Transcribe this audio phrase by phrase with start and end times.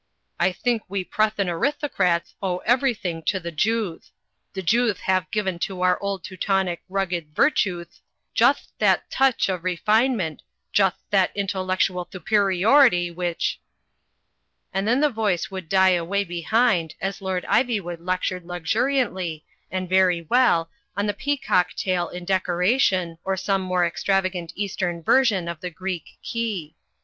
[0.39, 4.09] I think we Pnit thian arithocrats owe everything to the Jewth.
[4.53, 7.99] The Jewth have given to our old Teutonic rugged virtueth,
[8.35, 10.41] jutht that touch of refinement,
[10.73, 13.59] jutht that intellectual thuperiority which J*
[14.73, 20.21] And then the voice would die away behind, as Lord Ivjrwood lectured luxuriantly, and very
[20.23, 25.69] well, on the peacock tail in decoration, or some more extravagant eastern version of the
[25.69, 26.73] Greek Key.